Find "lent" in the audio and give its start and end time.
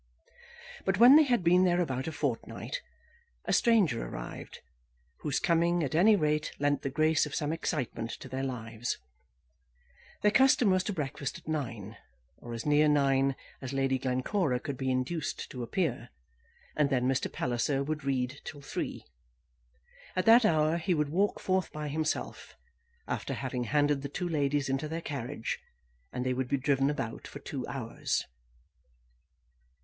6.57-6.81